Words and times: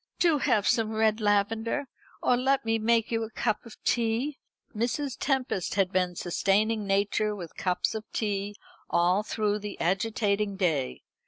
"Do 0.17 0.39
have 0.39 0.67
some 0.67 0.93
red 0.93 1.21
lavender. 1.21 1.85
Or 2.23 2.35
let 2.35 2.65
me 2.65 2.79
make 2.79 3.11
you 3.11 3.21
a 3.21 3.29
cup 3.29 3.67
of 3.67 3.77
tea." 3.83 4.39
Mrs. 4.75 5.15
Tempest 5.19 5.75
had 5.75 5.91
been 5.91 6.15
sustaining 6.15 6.87
nature 6.87 7.35
with 7.35 7.55
cups 7.55 7.93
of 7.93 8.05
tea 8.11 8.55
all 8.89 9.21
through 9.21 9.59
the 9.59 9.79
agitating 9.79 10.55
day. 10.55 11.03